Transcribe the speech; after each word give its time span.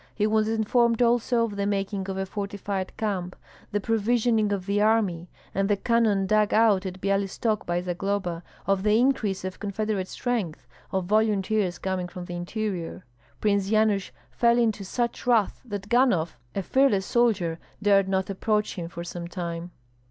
He 0.15 0.25
was 0.25 0.49
informed 0.49 0.99
also 1.03 1.43
of 1.45 1.55
the 1.57 1.67
making 1.67 2.09
of 2.09 2.17
a 2.17 2.25
fortified 2.25 2.91
camp, 2.97 3.35
the 3.71 3.79
provisioning 3.79 4.51
of 4.51 4.65
the 4.65 4.81
army, 4.81 5.29
and 5.53 5.69
the 5.69 5.77
cannon 5.77 6.25
dug 6.25 6.55
out 6.55 6.87
at 6.87 6.99
Byalystok 6.99 7.67
by 7.67 7.81
Zagloba, 7.81 8.41
of 8.65 8.81
the 8.81 8.97
increase 8.99 9.45
of 9.45 9.59
confederate 9.59 10.07
strength, 10.07 10.65
of 10.91 11.05
volunteers 11.05 11.77
coming 11.77 12.07
from 12.07 12.25
the 12.25 12.33
interior. 12.35 13.05
Prince 13.41 13.69
Yanush 13.69 14.09
fell 14.31 14.57
into 14.57 14.83
such 14.83 15.27
wrath 15.27 15.61
that 15.65 15.87
Ganhoff, 15.87 16.35
a 16.55 16.63
fearless 16.63 17.05
soldier, 17.05 17.59
dared 17.79 18.09
not 18.09 18.31
approach 18.31 18.73
him 18.79 18.87
for 18.89 19.03
some 19.03 19.27
time. 19.27 19.69